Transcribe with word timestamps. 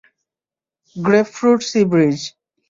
Grapefruit 0.95 1.59
sea 1.69 1.81
bridge. 1.91 2.19